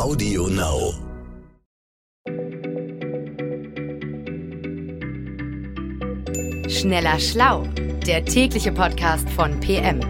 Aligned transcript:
Audio 0.00 0.46
Now. 0.46 0.94
Schneller 6.70 7.20
Schlau, 7.20 7.64
der 8.06 8.24
tägliche 8.24 8.72
Podcast 8.72 9.28
von 9.28 9.60
PM. 9.60 10.00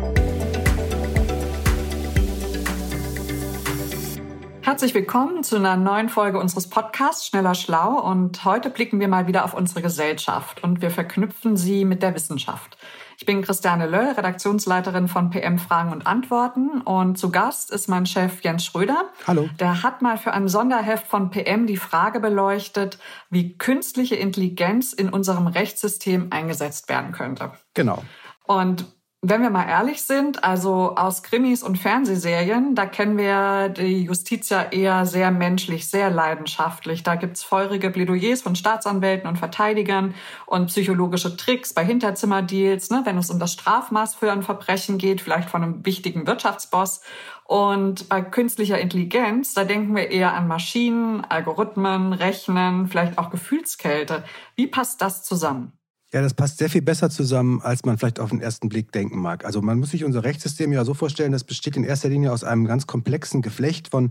Herzlich 4.63 4.95
willkommen 4.95 5.42
zu 5.42 5.56
einer 5.56 5.76
neuen 5.76 6.09
Folge 6.09 6.38
unseres 6.38 6.69
Podcasts 6.69 7.27
Schneller 7.27 7.57
Schlau 7.57 7.99
und 7.99 8.45
heute 8.45 8.71
blicken 8.71 9.01
wir 9.01 9.09
mal 9.09 9.27
wieder 9.27 9.45
auf 9.45 9.54
unsere 9.54 9.83
Gesellschaft 9.83 10.63
und 10.63 10.83
wir 10.83 10.93
verknüpfen 10.93 11.57
sie 11.57 11.85
mit 11.85 12.04
der 12.04 12.15
Wissenschaft. 12.15 12.79
Ich 13.21 13.26
bin 13.26 13.42
Christiane 13.42 13.87
Löll, 13.87 14.12
Redaktionsleiterin 14.12 15.06
von 15.06 15.28
PM 15.28 15.58
Fragen 15.58 15.92
und 15.92 16.06
Antworten. 16.06 16.80
Und 16.80 17.19
zu 17.19 17.30
Gast 17.30 17.70
ist 17.70 17.87
mein 17.87 18.06
Chef 18.06 18.41
Jens 18.41 18.64
Schröder. 18.64 19.10
Hallo. 19.27 19.50
Der 19.60 19.82
hat 19.82 20.00
mal 20.00 20.16
für 20.16 20.33
ein 20.33 20.48
Sonderheft 20.48 21.06
von 21.06 21.28
PM 21.28 21.66
die 21.66 21.77
Frage 21.77 22.19
beleuchtet, 22.19 22.98
wie 23.28 23.59
künstliche 23.59 24.16
Intelligenz 24.16 24.95
in 24.95 25.11
unserem 25.11 25.48
Rechtssystem 25.48 26.28
eingesetzt 26.30 26.88
werden 26.88 27.12
könnte. 27.12 27.52
Genau. 27.75 28.02
Und 28.47 28.87
wenn 29.23 29.42
wir 29.42 29.51
mal 29.51 29.69
ehrlich 29.69 30.02
sind, 30.02 30.45
also 30.45 30.97
aus 30.97 31.23
Krimis 31.23 31.62
und 31.62 31.77
Fernsehserien, 31.77 32.74
da 32.74 32.87
kennen 32.87 33.19
wir 33.19 33.69
die 33.69 34.05
Justiz 34.05 34.48
ja 34.48 34.62
eher 34.62 35.05
sehr 35.05 35.30
menschlich, 35.30 35.88
sehr 35.88 36.09
leidenschaftlich. 36.09 37.02
Da 37.02 37.16
gibt's 37.16 37.42
feurige 37.42 37.91
Plädoyers 37.91 38.41
von 38.41 38.56
Staatsanwälten 38.56 39.28
und 39.28 39.37
Verteidigern 39.37 40.14
und 40.47 40.69
psychologische 40.69 41.37
Tricks 41.37 41.75
bei 41.75 41.84
Hinterzimmerdeals, 41.84 42.88
ne, 42.88 43.02
wenn 43.05 43.19
es 43.19 43.30
um 43.30 43.38
das 43.38 43.52
Strafmaß 43.52 44.14
für 44.14 44.33
ein 44.33 44.42
Verbrechen 44.42 44.97
geht, 44.97 45.20
vielleicht 45.20 45.50
von 45.50 45.62
einem 45.62 45.84
wichtigen 45.84 46.27
Wirtschaftsboss. 46.27 47.02
Und 47.45 48.09
bei 48.09 48.23
künstlicher 48.23 48.78
Intelligenz, 48.78 49.52
da 49.52 49.64
denken 49.64 49.95
wir 49.97 50.11
eher 50.11 50.33
an 50.33 50.48
Maschinen, 50.48 51.27
Algorithmen, 51.27 52.14
Rechnen, 52.14 52.86
vielleicht 52.89 53.19
auch 53.19 53.28
Gefühlskälte. 53.28 54.25
Wie 54.56 54.67
passt 54.67 55.02
das 55.02 55.25
zusammen? 55.25 55.80
Ja, 56.12 56.22
das 56.22 56.34
passt 56.34 56.58
sehr 56.58 56.69
viel 56.69 56.83
besser 56.83 57.08
zusammen, 57.08 57.61
als 57.62 57.84
man 57.84 57.97
vielleicht 57.97 58.19
auf 58.19 58.30
den 58.30 58.41
ersten 58.41 58.69
Blick 58.69 58.91
denken 58.91 59.20
mag. 59.20 59.44
Also 59.44 59.62
man 59.62 59.78
muss 59.78 59.92
sich 59.92 60.05
unser 60.05 60.25
Rechtssystem 60.25 60.72
ja 60.72 60.84
so 60.84 60.92
vorstellen, 60.92 61.30
das 61.30 61.44
besteht 61.44 61.77
in 61.77 61.84
erster 61.84 62.08
Linie 62.08 62.33
aus 62.33 62.42
einem 62.42 62.67
ganz 62.67 62.89
komplexen 62.89 63.42
Geflecht 63.42 63.89
von 63.89 64.11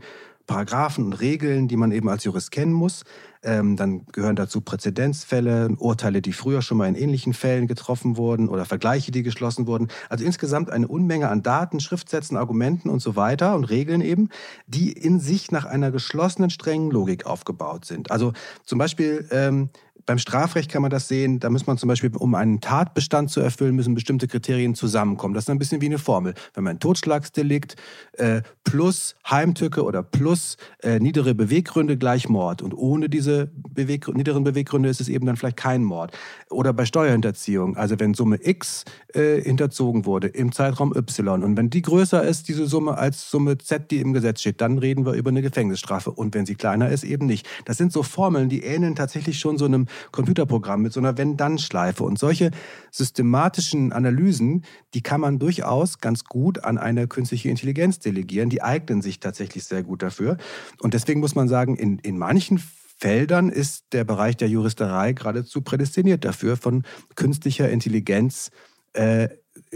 Paragraphen 0.49 1.05
und 1.05 1.13
Regeln, 1.13 1.67
die 1.67 1.77
man 1.77 1.91
eben 1.91 2.09
als 2.09 2.23
Jurist 2.23 2.51
kennen 2.51 2.73
muss. 2.73 3.03
Ähm, 3.43 3.75
dann 3.75 4.05
gehören 4.07 4.35
dazu 4.35 4.61
Präzedenzfälle, 4.61 5.69
Urteile, 5.77 6.21
die 6.21 6.33
früher 6.33 6.61
schon 6.61 6.77
mal 6.77 6.87
in 6.87 6.95
ähnlichen 6.95 7.33
Fällen 7.33 7.67
getroffen 7.67 8.17
wurden 8.17 8.49
oder 8.49 8.65
Vergleiche, 8.65 9.11
die 9.11 9.21
geschlossen 9.21 9.67
wurden. 9.67 9.89
Also 10.09 10.25
insgesamt 10.25 10.71
eine 10.71 10.87
Unmenge 10.87 11.29
an 11.29 11.43
Daten, 11.43 11.79
Schriftsätzen, 11.79 12.35
Argumenten 12.35 12.89
und 12.89 13.01
so 13.01 13.15
weiter 13.15 13.55
und 13.55 13.65
Regeln 13.65 14.01
eben, 14.01 14.29
die 14.65 14.91
in 14.91 15.19
sich 15.19 15.51
nach 15.51 15.65
einer 15.65 15.91
geschlossenen, 15.91 16.49
strengen 16.49 16.89
Logik 16.89 17.25
aufgebaut 17.27 17.85
sind. 17.85 18.09
Also 18.09 18.33
zum 18.63 18.79
Beispiel 18.79 19.27
ähm, 19.31 19.69
beim 20.05 20.17
Strafrecht 20.17 20.71
kann 20.71 20.81
man 20.81 20.91
das 20.91 21.07
sehen. 21.07 21.39
Da 21.39 21.49
muss 21.49 21.67
man 21.67 21.77
zum 21.77 21.87
Beispiel, 21.87 22.11
um 22.15 22.35
einen 22.35 22.61
Tatbestand 22.61 23.29
zu 23.29 23.41
erfüllen, 23.41 23.75
müssen 23.75 23.95
bestimmte 23.95 24.27
Kriterien 24.27 24.75
zusammenkommen. 24.75 25.33
Das 25.33 25.45
ist 25.45 25.49
ein 25.49 25.59
bisschen 25.59 25.81
wie 25.81 25.87
eine 25.87 25.99
Formel. 25.99 26.33
Wenn 26.53 26.63
man 26.63 26.75
ein 26.75 26.79
Totschlagsdelikt 26.79 27.75
äh, 28.13 28.41
plus 28.63 29.15
Heimtücke 29.29 29.83
oder 29.83 30.03
plus 30.03 30.57
äh, 30.83 30.99
niedere 30.99 31.35
Beweggründe 31.35 31.97
gleich 31.97 32.29
Mord. 32.29 32.61
Und 32.61 32.73
ohne 32.73 33.09
diese 33.09 33.51
Beweg 33.53 34.07
niederen 34.15 34.43
Beweggründe 34.43 34.89
ist 34.89 35.01
es 35.01 35.09
eben 35.09 35.25
dann 35.25 35.37
vielleicht 35.37 35.57
kein 35.57 35.83
Mord. 35.83 36.17
Oder 36.49 36.73
bei 36.73 36.85
Steuerhinterziehung. 36.85 37.77
Also 37.77 37.99
wenn 37.99 38.13
Summe 38.13 38.39
X 38.41 38.85
äh, 39.13 39.41
hinterzogen 39.41 40.05
wurde 40.05 40.27
im 40.27 40.51
Zeitraum 40.51 40.95
Y 40.95 41.43
und 41.43 41.57
wenn 41.57 41.69
die 41.69 41.81
größer 41.81 42.23
ist, 42.23 42.47
diese 42.47 42.65
Summe, 42.65 42.97
als 42.97 43.29
Summe 43.29 43.57
Z, 43.57 43.91
die 43.91 43.99
im 43.99 44.13
Gesetz 44.13 44.41
steht, 44.41 44.61
dann 44.61 44.77
reden 44.77 45.05
wir 45.05 45.13
über 45.13 45.29
eine 45.29 45.41
Gefängnisstrafe. 45.41 46.11
Und 46.11 46.33
wenn 46.33 46.45
sie 46.45 46.55
kleiner 46.55 46.89
ist, 46.89 47.03
eben 47.03 47.25
nicht. 47.25 47.47
Das 47.65 47.77
sind 47.77 47.91
so 47.91 48.03
Formeln, 48.03 48.49
die 48.49 48.63
ähneln 48.63 48.95
tatsächlich 48.95 49.39
schon 49.39 49.57
so 49.57 49.65
einem 49.65 49.87
Computerprogramm 50.11 50.81
mit 50.81 50.93
so 50.93 50.99
einer 50.99 51.17
Wenn-Dann-Schleife. 51.17 52.03
Und 52.03 52.19
solche 52.19 52.51
systematischen 52.91 53.91
Analysen, 53.91 54.63
die 54.93 55.01
kann 55.01 55.21
man 55.21 55.39
durchaus 55.39 55.99
ganz 55.99 56.23
gut 56.25 56.63
an 56.63 56.77
eine 56.77 57.07
künstliche 57.07 57.49
Intelligenz 57.49 57.99
delegieren. 57.99 58.49
Die 58.49 58.61
eignen 58.61 59.01
sich 59.01 59.19
tatsächlich 59.19 59.63
sehr 59.65 59.83
gut 59.83 60.01
dafür. 60.01 60.37
Und 60.81 60.93
deswegen 60.93 61.19
muss 61.19 61.35
man 61.35 61.47
sagen, 61.47 61.75
in, 61.75 61.99
in 61.99 62.17
manchen 62.17 62.61
Feldern 62.99 63.49
ist 63.49 63.85
der 63.93 64.03
Bereich 64.03 64.35
der 64.35 64.49
Juristerei 64.49 65.13
geradezu 65.13 65.61
prädestiniert 65.61 66.25
dafür, 66.25 66.57
von 66.57 66.83
künstlicher 67.15 67.69
Intelligenz 67.69 68.51
äh, 68.93 69.29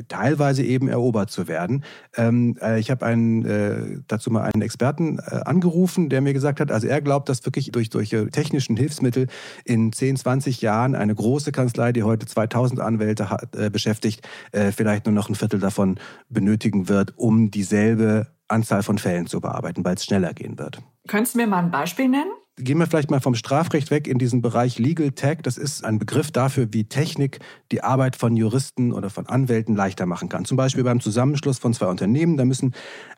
teilweise 0.08 0.64
eben 0.64 0.88
erobert 0.88 1.30
zu 1.32 1.48
werden. 1.48 1.84
Ähm, 2.16 2.58
äh, 2.62 2.80
ich 2.80 2.92
habe 2.92 3.06
einen, 3.06 3.46
äh, 3.46 4.00
dazu 4.08 4.32
mal 4.32 4.44
einen 4.44 4.62
Experten 4.62 5.20
äh, 5.20 5.42
angerufen, 5.46 6.10
der 6.10 6.22
mir 6.22 6.34
gesagt 6.34 6.60
hat, 6.60 6.72
also 6.72 6.88
er 6.88 7.02
glaubt, 7.02 7.30
dass 7.30 7.46
wirklich 7.46 7.72
durch 7.72 7.90
solche 7.92 8.30
technischen 8.30 8.78
Hilfsmittel 8.78 9.28
in 9.66 9.92
10, 9.92 10.18
20 10.18 10.62
Jahren 10.62 10.96
eine 10.96 11.14
große 11.14 11.52
Kanzlei, 11.52 11.92
die 11.92 12.04
heute 12.04 12.26
2000 12.26 12.80
Anwälte 12.80 13.30
hat, 13.30 13.56
äh, 13.56 13.70
beschäftigt, 13.70 14.28
äh, 14.52 14.72
vielleicht 14.72 15.06
nur 15.06 15.14
noch 15.14 15.30
ein 15.30 15.36
Viertel 15.36 15.60
davon 15.60 16.00
benötigen 16.30 16.90
wird, 16.90 17.18
um 17.18 17.52
dieselbe 17.52 18.28
Anzahl 18.48 18.84
von 18.84 18.98
Fällen 18.98 19.28
zu 19.28 19.42
bearbeiten, 19.42 19.84
weil 19.84 19.96
es 19.96 20.06
schneller 20.06 20.34
gehen 20.34 20.58
wird. 20.60 20.82
Könntest 21.08 21.36
du 21.36 21.40
mir 21.40 21.48
mal 21.48 21.64
ein 21.64 21.72
Beispiel 21.72 22.08
nennen? 22.08 22.32
Gehen 22.56 22.78
wir 22.78 22.86
vielleicht 22.86 23.10
mal 23.10 23.20
vom 23.20 23.34
Strafrecht 23.34 23.90
weg 23.90 24.08
in 24.08 24.20
diesen 24.20 24.44
Bereich 24.44 24.78
Legal 24.78 25.10
Tech. 25.10 25.40
Das 25.42 25.58
ist 25.58 25.84
ein 25.84 25.98
Begriff 25.98 26.30
dafür, 26.30 26.68
wie 26.70 26.84
Technik 26.84 27.40
die 27.72 27.84
Arbeit 27.84 28.16
von 28.16 28.38
Juristen 28.38 28.94
oder 28.94 29.10
von 29.10 29.26
Anwälten 29.26 29.76
leichter 29.76 30.06
machen 30.06 30.30
kann. 30.30 30.46
Zum 30.46 30.56
Beispiel 30.56 30.84
beim 30.84 31.00
Zusammenschluss 31.00 31.58
von 31.58 31.74
zwei 31.74 31.88
Unternehmen. 31.88 32.38
Da 32.38 32.46
müssen 32.46 32.76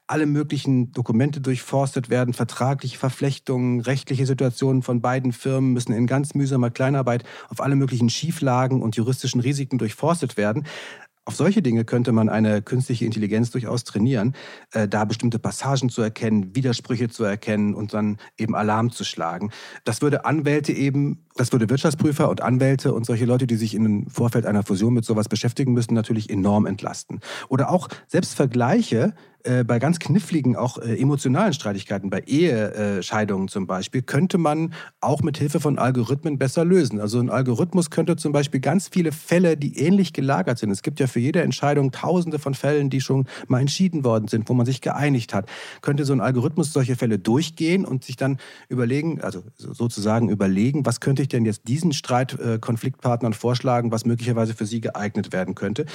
alle 0.07 0.25
möglichen 0.25 0.93
Dokumente 0.93 1.41
durchforstet 1.41 2.09
werden, 2.09 2.33
vertragliche 2.33 2.97
Verflechtungen, 2.97 3.81
rechtliche 3.81 4.25
Situationen 4.25 4.83
von 4.83 5.01
beiden 5.01 5.33
Firmen 5.33 5.73
müssen 5.73 5.91
in 5.91 6.07
ganz 6.07 6.33
mühsamer 6.33 6.69
Kleinarbeit 6.69 7.25
auf 7.49 7.59
alle 7.59 7.75
möglichen 7.75 8.09
Schieflagen 8.09 8.81
und 8.81 8.95
juristischen 8.95 9.41
Risiken 9.41 9.79
durchforstet 9.79 10.37
werden. 10.37 10.65
Auf 11.27 11.35
solche 11.35 11.63
Dinge 11.63 11.85
könnte 11.85 12.11
man 12.11 12.29
eine 12.29 12.61
künstliche 12.61 13.03
Intelligenz 13.03 13.49
durchaus 13.49 13.83
trainieren, 13.83 14.35
äh, 14.73 14.87
da 14.87 15.05
bestimmte 15.05 15.39
Passagen 15.39 15.89
zu 15.89 16.03
erkennen, 16.03 16.55
Widersprüche 16.55 17.09
zu 17.09 17.23
erkennen 17.23 17.73
und 17.73 17.95
dann 17.95 18.17
eben 18.37 18.55
Alarm 18.55 18.91
zu 18.91 19.03
schlagen. 19.03 19.49
Das 19.85 20.03
würde 20.03 20.25
Anwälte 20.25 20.71
eben, 20.71 21.25
das 21.35 21.51
würde 21.51 21.67
Wirtschaftsprüfer 21.67 22.29
und 22.29 22.41
Anwälte 22.41 22.93
und 22.93 23.07
solche 23.07 23.25
Leute, 23.25 23.47
die 23.47 23.55
sich 23.55 23.73
im 23.73 24.07
Vorfeld 24.07 24.45
einer 24.45 24.61
Fusion 24.61 24.93
mit 24.93 25.03
sowas 25.03 25.27
beschäftigen 25.27 25.73
müssen, 25.73 25.95
natürlich 25.95 26.29
enorm 26.29 26.67
entlasten. 26.67 27.19
Oder 27.49 27.71
auch 27.71 27.87
selbst 28.07 28.35
Vergleiche 28.35 29.15
äh, 29.45 29.63
bei 29.63 29.79
ganz 29.79 29.99
kniffligen, 29.99 30.55
auch 30.55 30.77
äh, 30.79 30.99
emotionalen 30.99 31.53
Streitigkeiten, 31.53 32.09
bei 32.09 32.21
Ehescheidungen 32.21 33.47
zum 33.47 33.67
Beispiel, 33.67 34.01
könnte 34.01 34.37
man 34.37 34.73
auch 35.01 35.21
mit 35.21 35.37
Hilfe 35.37 35.59
von 35.59 35.77
Algorithmen 35.77 36.39
besser 36.39 36.65
lösen. 36.65 36.99
Also 36.99 37.19
ein 37.19 37.29
Algorithmus 37.29 37.91
könnte 37.91 38.15
zum 38.15 38.31
Beispiel 38.31 38.59
ganz 38.59 38.87
viele 38.87 39.11
Fälle, 39.11 39.55
die 39.55 39.77
ähnlich 39.77 40.13
gelagert 40.13 40.57
sind. 40.57 40.71
Es 40.71 40.81
gibt 40.81 40.99
ja 40.99 41.05
für 41.05 41.19
jede 41.19 41.43
Entscheidung 41.43 41.91
tausende 41.91 42.39
von 42.39 42.55
Fällen, 42.55 42.89
die 42.89 43.01
schon 43.01 43.27
mal 43.47 43.59
entschieden 43.61 44.03
worden 44.03 44.27
sind, 44.27 44.49
wo 44.49 44.53
man 44.53 44.65
sich 44.65 44.81
geeinigt 44.81 45.33
hat. 45.33 45.47
Könnte 45.81 46.05
so 46.05 46.13
ein 46.13 46.21
Algorithmus 46.21 46.73
solche 46.73 46.95
Fälle 46.95 47.19
durchgehen 47.19 47.85
und 47.85 48.03
sich 48.03 48.15
dann 48.15 48.37
überlegen, 48.67 49.21
also 49.21 49.43
sozusagen 49.57 50.29
überlegen, 50.29 50.85
was 50.87 50.99
könnte 50.99 51.21
ich 51.21 51.27
denn 51.27 51.45
jetzt 51.45 51.67
diesen 51.67 51.93
Streitkonfliktpartnern 51.93 53.33
äh, 53.33 53.35
vorschlagen, 53.35 53.91
was 53.91 54.05
möglicherweise 54.05 54.55
für 54.55 54.65
sie 54.65 54.81
geeignet 54.81 55.33
werden 55.33 55.53
könnte. 55.53 55.85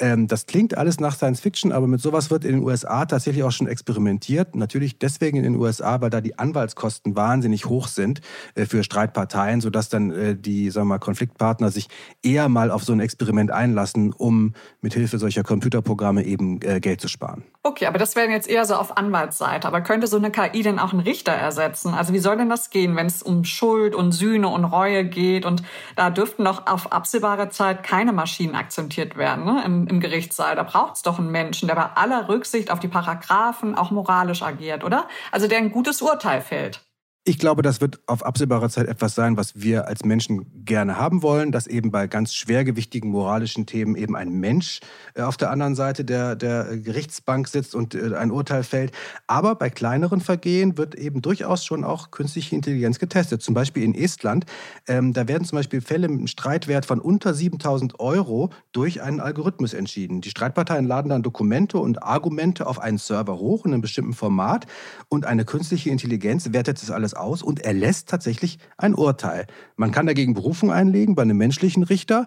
Ähm, 0.00 0.26
das 0.26 0.46
klingt 0.46 0.76
alles 0.76 0.98
nach 0.98 1.14
Science 1.14 1.40
Fiction, 1.40 1.70
aber 1.70 1.86
mit 1.86 2.00
sowas 2.00 2.30
wird 2.30 2.44
in 2.44 2.52
den 2.56 2.64
USA 2.64 2.95
USA 2.96 3.06
tatsächlich 3.06 3.44
auch 3.44 3.52
schon 3.52 3.66
experimentiert. 3.66 4.56
Natürlich 4.56 4.98
deswegen 4.98 5.36
in 5.36 5.42
den 5.42 5.56
USA, 5.56 6.00
weil 6.00 6.10
da 6.10 6.20
die 6.20 6.38
Anwaltskosten 6.38 7.14
wahnsinnig 7.16 7.66
hoch 7.66 7.88
sind 7.88 8.20
äh, 8.54 8.64
für 8.64 8.82
Streitparteien, 8.82 9.60
sodass 9.60 9.88
dann 9.88 10.10
äh, 10.10 10.36
die 10.36 10.70
sagen 10.70 10.86
wir 10.88 10.94
mal, 10.94 10.98
Konfliktpartner 10.98 11.70
sich 11.70 11.88
eher 12.22 12.48
mal 12.48 12.70
auf 12.70 12.84
so 12.84 12.92
ein 12.92 13.00
Experiment 13.00 13.50
einlassen, 13.50 14.12
um 14.12 14.54
mit 14.80 14.94
Hilfe 14.94 15.18
solcher 15.18 15.42
Computerprogramme 15.42 16.24
eben 16.24 16.60
äh, 16.62 16.80
Geld 16.80 17.00
zu 17.00 17.08
sparen. 17.08 17.44
Okay, 17.62 17.86
aber 17.86 17.98
das 17.98 18.14
wäre 18.14 18.30
jetzt 18.30 18.48
eher 18.48 18.64
so 18.64 18.74
auf 18.76 18.96
Anwaltsseite. 18.96 19.66
Aber 19.66 19.80
könnte 19.80 20.06
so 20.06 20.16
eine 20.16 20.30
KI 20.30 20.62
denn 20.62 20.78
auch 20.78 20.92
einen 20.92 21.00
Richter 21.00 21.32
ersetzen? 21.32 21.94
Also 21.94 22.12
wie 22.12 22.20
soll 22.20 22.36
denn 22.36 22.48
das 22.48 22.70
gehen, 22.70 22.94
wenn 22.94 23.06
es 23.06 23.22
um 23.22 23.44
Schuld 23.44 23.94
und 23.94 24.12
Sühne 24.12 24.48
und 24.48 24.64
Reue 24.64 25.04
geht? 25.04 25.44
Und 25.44 25.64
da 25.96 26.10
dürften 26.10 26.44
doch 26.44 26.68
auf 26.68 26.92
absehbare 26.92 27.48
Zeit 27.48 27.82
keine 27.82 28.12
Maschinen 28.12 28.54
akzeptiert 28.54 29.16
werden 29.16 29.44
ne? 29.44 29.62
Im, 29.64 29.88
im 29.88 29.98
Gerichtssaal. 30.00 30.54
Da 30.54 30.62
braucht 30.62 30.96
es 30.96 31.02
doch 31.02 31.18
einen 31.18 31.32
Menschen, 31.32 31.66
der 31.66 31.74
bei 31.74 31.90
aller 31.96 32.28
Rücksicht 32.28 32.70
auf 32.70 32.78
die 32.78 32.85
Paragraphen 32.88 33.74
auch 33.74 33.90
moralisch 33.90 34.42
agiert, 34.42 34.84
oder? 34.84 35.08
Also 35.32 35.48
der 35.48 35.58
ein 35.58 35.72
gutes 35.72 36.02
Urteil 36.02 36.40
fällt. 36.40 36.86
Ich 37.28 37.40
glaube, 37.40 37.62
das 37.62 37.80
wird 37.80 37.98
auf 38.06 38.24
absehbare 38.24 38.70
Zeit 38.70 38.86
etwas 38.86 39.16
sein, 39.16 39.36
was 39.36 39.60
wir 39.60 39.88
als 39.88 40.04
Menschen 40.04 40.46
gerne 40.64 40.96
haben 40.96 41.24
wollen, 41.24 41.50
dass 41.50 41.66
eben 41.66 41.90
bei 41.90 42.06
ganz 42.06 42.32
schwergewichtigen 42.34 43.10
moralischen 43.10 43.66
Themen 43.66 43.96
eben 43.96 44.14
ein 44.14 44.30
Mensch 44.30 44.78
äh, 45.14 45.22
auf 45.22 45.36
der 45.36 45.50
anderen 45.50 45.74
Seite 45.74 46.04
der, 46.04 46.36
der 46.36 46.76
Gerichtsbank 46.76 47.48
sitzt 47.48 47.74
und 47.74 47.96
äh, 47.96 48.14
ein 48.14 48.30
Urteil 48.30 48.62
fällt. 48.62 48.92
Aber 49.26 49.56
bei 49.56 49.70
kleineren 49.70 50.20
Vergehen 50.20 50.78
wird 50.78 50.94
eben 50.94 51.20
durchaus 51.20 51.64
schon 51.64 51.82
auch 51.82 52.12
künstliche 52.12 52.54
Intelligenz 52.54 53.00
getestet. 53.00 53.42
Zum 53.42 53.54
Beispiel 53.54 53.82
in 53.82 53.96
Estland. 53.96 54.46
Ähm, 54.86 55.12
da 55.12 55.26
werden 55.26 55.44
zum 55.44 55.56
Beispiel 55.56 55.80
Fälle 55.80 56.06
mit 56.06 56.18
einem 56.18 56.28
Streitwert 56.28 56.86
von 56.86 57.00
unter 57.00 57.34
7000 57.34 57.98
Euro 57.98 58.50
durch 58.70 59.02
einen 59.02 59.18
Algorithmus 59.18 59.74
entschieden. 59.74 60.20
Die 60.20 60.30
Streitparteien 60.30 60.84
laden 60.84 61.08
dann 61.08 61.24
Dokumente 61.24 61.78
und 61.78 62.04
Argumente 62.04 62.68
auf 62.68 62.78
einen 62.78 62.98
Server 62.98 63.36
hoch 63.40 63.66
in 63.66 63.72
einem 63.72 63.82
bestimmten 63.82 64.12
Format 64.14 64.66
und 65.08 65.26
eine 65.26 65.44
künstliche 65.44 65.90
Intelligenz 65.90 66.52
wertet 66.52 66.80
das 66.80 66.92
alles 66.92 67.15
aus 67.16 67.42
und 67.42 67.60
erlässt 67.60 68.08
tatsächlich 68.08 68.58
ein 68.76 68.94
Urteil. 68.94 69.46
Man 69.76 69.90
kann 69.90 70.06
dagegen 70.06 70.34
Berufung 70.34 70.70
einlegen 70.70 71.14
bei 71.14 71.22
einem 71.22 71.36
menschlichen 71.36 71.82
Richter. 71.82 72.26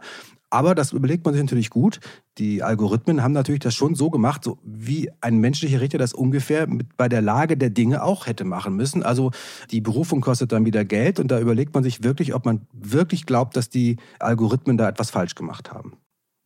Aber 0.52 0.74
das 0.74 0.94
überlegt 0.94 1.26
man 1.26 1.36
sich 1.36 1.44
natürlich 1.44 1.70
gut. 1.70 2.00
Die 2.40 2.64
Algorithmen 2.64 3.22
haben 3.22 3.34
natürlich 3.34 3.60
das 3.60 3.76
schon 3.76 3.94
so 3.94 4.10
gemacht, 4.10 4.44
so 4.44 4.58
wie 4.64 5.12
ein 5.22 5.38
menschlicher 5.38 5.80
Richter 5.80 6.00
das 6.00 6.14
ungefähr 6.14 6.68
bei 6.98 7.08
der 7.08 7.22
Lage 7.22 7.56
der 7.56 7.70
Dinge 7.70 8.04
auch 8.04 8.26
hätte 8.26 8.46
machen 8.46 8.76
müssen. 8.76 9.04
Also 9.04 9.32
die 9.70 9.82
Berufung 9.82 10.22
kostet 10.22 10.52
dann 10.52 10.66
wieder 10.66 10.86
Geld 10.86 11.20
und 11.20 11.30
da 11.30 11.40
überlegt 11.40 11.76
man 11.76 11.84
sich 11.84 12.04
wirklich, 12.04 12.34
ob 12.34 12.46
man 12.46 12.66
wirklich 12.74 13.28
glaubt, 13.28 13.56
dass 13.56 13.70
die 13.70 13.98
Algorithmen 14.20 14.78
da 14.78 14.90
etwas 14.90 15.12
falsch 15.12 15.36
gemacht 15.36 15.72
haben. 15.72 15.94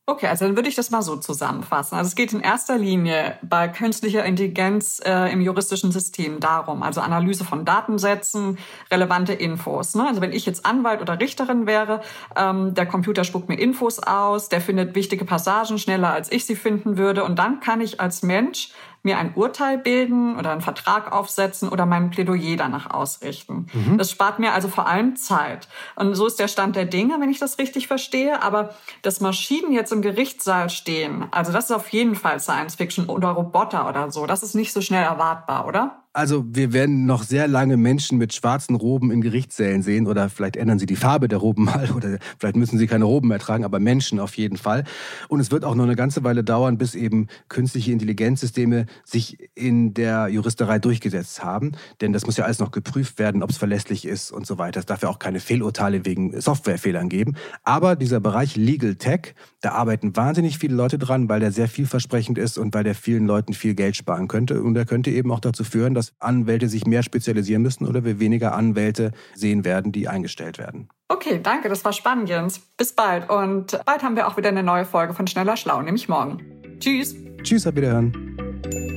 Okay, 0.06 0.28
also 0.28 0.44
dann 0.44 0.58
würde 0.58 0.68
ich 0.68 0.76
das 0.76 0.92
mal 0.92 1.02
so 1.02 1.16
zusammenfassen. 1.16 1.96
Also 1.96 2.10
es 2.10 2.16
geht 2.16 2.34
in 2.34 2.42
erster 2.42 2.78
Linie 2.78 3.38
bei 3.42 3.70
künstlicher 3.70 4.26
Intelligenz 4.26 5.00
äh, 5.06 5.32
im 5.32 5.40
juristischen 5.40 5.94
System 5.94 6.42
darum, 6.42 6.84
also 6.84 7.00
Analyse 7.00 7.46
von 7.46 7.64
Datensätzen, 7.64 8.58
relevante 8.92 9.32
Infos. 9.32 9.96
Ne? 9.96 10.06
Also 10.06 10.20
wenn 10.20 10.34
ich 10.34 10.46
jetzt 10.46 10.66
Anwalt 10.66 11.02
oder 11.02 11.22
Richterin 11.22 11.68
wäre, 11.68 12.02
ähm, 12.36 12.74
der 12.74 12.86
Computer 12.86 13.24
spuckt 13.24 13.48
mir 13.48 13.58
Infos 13.58 14.00
aus, 14.00 14.50
der 14.50 14.60
findet 14.60 14.94
wichtige 14.94 15.24
Passagen 15.24 15.80
schneller, 15.80 16.12
als 16.12 16.30
ich 16.34 16.44
sie 16.44 16.58
finden 16.58 16.98
würde. 16.98 17.24
Und 17.24 17.40
dann 17.40 17.62
kann 17.62 17.80
ich 17.80 18.02
als 18.02 18.24
Mensch 18.24 18.74
mir 19.04 19.18
ein 19.18 19.34
Urteil 19.36 19.78
bilden 19.78 20.38
oder 20.38 20.52
einen 20.52 20.62
Vertrag 20.62 21.12
aufsetzen 21.12 21.70
oder 21.70 21.86
mein 21.86 22.10
Plädoyer 22.10 22.56
danach 22.58 22.90
ausrichten. 22.90 23.68
Mhm. 23.74 23.98
Das 23.98 24.10
spart 24.12 24.40
mir 24.40 24.54
also 24.54 24.70
vor 24.70 24.88
allem 24.88 25.16
Zeit. 25.16 25.68
Und 25.96 26.16
so 26.16 26.26
ist 26.26 26.40
der 26.40 26.48
Stand 26.48 26.76
der 26.76 26.86
Dinge, 26.86 27.20
wenn 27.20 27.30
ich 27.30 27.40
das 27.40 27.58
richtig 27.58 27.88
verstehe. 27.88 28.42
Aber 28.42 28.74
dass 29.02 29.20
Maschinen 29.20 29.74
jetzt 29.74 29.92
im 29.92 30.02
Gerichtssaal 30.02 30.70
stehen, 30.70 31.26
also 31.32 31.52
das 31.52 31.66
ist 31.66 31.72
auf 31.72 31.90
jeden 31.90 32.16
Fall 32.16 32.40
Science 32.40 32.76
Fiction 32.76 33.08
oder 33.08 33.30
Roboter 33.30 33.88
oder 33.90 34.12
so, 34.12 34.26
das 34.26 34.42
ist 34.42 34.56
nicht 34.56 34.74
so 34.74 34.82
schnell 34.82 35.04
erwartbar, 35.04 35.68
oder? 35.68 36.03
Also 36.16 36.46
wir 36.48 36.74
werden 36.74 37.08
noch 37.08 37.24
sehr 37.24 37.48
lange 37.48 37.76
Menschen 37.76 38.20
mit 38.20 38.36
schwarzen 38.36 38.76
Roben 38.76 39.10
in 39.10 39.22
Gerichtssälen 39.22 39.82
sehen 39.82 40.06
oder 40.06 40.30
vielleicht 40.30 40.56
ändern 40.58 40.78
sie 40.78 40.86
die 40.86 40.96
Farbe 40.96 41.28
der 41.28 41.40
Roben 41.40 41.64
mal 41.66 41.90
oder 41.90 42.20
vielleicht 42.38 42.56
müssen 42.56 42.78
sie 42.78 42.86
keine 42.86 43.06
Roben 43.06 43.30
mehr 43.30 43.40
tragen, 43.40 43.66
aber 43.66 43.80
Menschen 43.80 44.20
auf 44.20 44.38
jeden 44.38 44.58
Fall. 44.58 44.84
Und 45.28 45.40
es 45.40 45.50
wird 45.50 45.66
auch 45.66 45.74
noch 45.74 45.86
eine 45.86 45.96
ganze 45.96 46.24
Weile 46.24 46.44
dauern, 46.44 46.78
bis 46.78 46.94
eben 46.94 47.28
künstliche 47.50 47.92
Intelligenzsysteme 47.92 48.86
sich 49.04 49.40
in 49.56 49.96
der 49.96 50.28
Juristerei 50.28 50.78
durchgesetzt 50.78 51.44
haben. 51.44 51.72
Denn 52.00 52.14
das 52.14 52.28
muss 52.28 52.38
ja 52.38 52.46
alles 52.46 52.60
noch 52.60 52.70
geprüft 52.70 53.18
werden, 53.18 53.42
ob 53.42 53.50
es 53.50 53.58
verlässlich 53.58 54.06
ist 54.06 54.32
und 54.32 54.46
so 54.46 54.60
weiter. 54.60 54.82
Es 54.82 54.86
darf 54.86 55.02
ja 55.02 55.10
auch 55.10 55.18
keine 55.18 55.40
Fehlurteile 55.40 56.06
wegen 56.06 56.40
Softwarefehlern 56.40 57.10
geben. 57.10 57.36
Aber 57.64 57.96
dieser 57.96 58.20
Bereich 58.20 58.56
Legal 58.56 58.96
Tech, 58.96 59.34
da 59.62 59.72
arbeiten 59.72 60.16
wahnsinnig 60.16 60.60
viele 60.60 60.76
Leute 60.76 61.00
dran, 61.00 61.28
weil 61.28 61.40
der 61.40 61.52
sehr 61.52 61.68
vielversprechend 61.68 62.38
ist 62.38 62.60
und 62.60 62.76
weil 62.76 62.84
der 62.84 62.94
vielen 62.94 63.26
Leuten 63.26 63.54
viel 63.54 63.74
Geld 63.74 63.96
sparen 63.96 64.28
könnte. 64.28 64.62
Und 64.62 64.76
er 64.76 64.86
könnte 64.86 65.10
eben 65.10 65.32
auch 65.32 65.40
dazu 65.40 65.64
führen, 65.64 65.96
dass 65.96 66.03
dass 66.04 66.14
Anwälte 66.20 66.68
sich 66.68 66.86
mehr 66.86 67.04
spezialisieren 67.04 67.62
müssen 67.62 67.88
oder 67.88 68.04
wir 68.04 68.20
weniger 68.20 68.54
Anwälte 68.54 69.12
sehen 69.36 69.64
werden, 69.64 69.92
die 69.92 70.08
eingestellt 70.08 70.58
werden. 70.58 70.90
Okay, 71.08 71.40
danke, 71.42 71.70
das 71.70 71.86
war 71.86 71.94
spannend, 71.94 72.30
Jens. 72.30 72.60
Bis 72.78 72.94
bald. 72.94 73.30
Und 73.30 73.80
bald 73.86 74.04
haben 74.04 74.16
wir 74.16 74.28
auch 74.28 74.38
wieder 74.38 74.50
eine 74.50 74.64
neue 74.64 74.86
Folge 74.86 75.14
von 75.14 75.28
Schneller 75.28 75.58
Schlau, 75.58 75.82
nämlich 75.82 76.10
morgen. 76.10 76.40
Tschüss. 76.80 77.16
Tschüss, 77.44 77.68
auf 77.68 77.76
Wiederhören. 77.76 78.14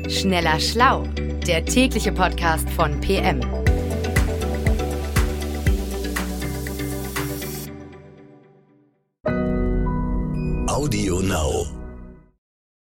Schneller 0.09 0.59
Schlau, 0.59 1.05
der 1.47 1.65
tägliche 1.65 2.13
Podcast 2.13 2.69
von 2.71 3.01
PM. 3.01 3.41